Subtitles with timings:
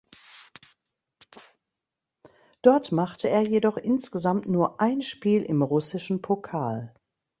[2.63, 6.95] Dort machte er jedoch insgesamt nur ein Spiel im russischen Pokal.